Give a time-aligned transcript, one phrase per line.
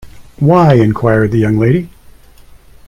[0.39, 1.91] ‘Why?” inquired the young lady.